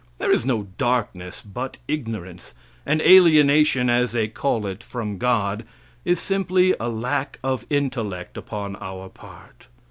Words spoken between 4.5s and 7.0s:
it, from God, is simply a